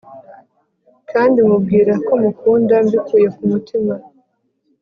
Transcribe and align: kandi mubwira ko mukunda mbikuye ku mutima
kandi 1.11 1.37
mubwira 1.47 1.93
ko 2.07 2.13
mukunda 2.23 2.75
mbikuye 2.85 3.27
ku 3.35 3.41
mutima 3.51 3.93